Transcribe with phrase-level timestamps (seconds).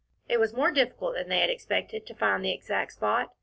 [0.27, 3.35] It was more difficult than they had expected to find the exact spot.